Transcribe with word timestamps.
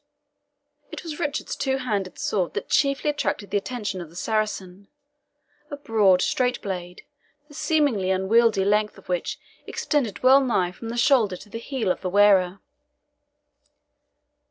It 0.91 1.03
was 1.03 1.19
Richard's 1.19 1.55
two 1.55 1.77
handed 1.77 2.17
sword 2.17 2.55
that 2.55 2.69
chiefly 2.69 3.11
attracted 3.11 3.51
the 3.51 3.57
attention 3.57 4.01
of 4.01 4.09
the 4.09 4.15
Saracen 4.15 4.87
a 5.69 5.77
broad, 5.77 6.23
straight 6.23 6.59
blade, 6.59 7.03
the 7.47 7.53
seemingly 7.53 8.09
unwieldy 8.09 8.65
length 8.65 8.97
of 8.97 9.09
which 9.09 9.37
extended 9.67 10.23
well 10.23 10.41
nigh 10.43 10.71
from 10.71 10.89
the 10.89 10.97
shoulder 10.97 11.37
to 11.37 11.49
the 11.49 11.59
heel 11.59 11.91
of 11.91 12.01
the 12.01 12.09
wearer. 12.09 12.59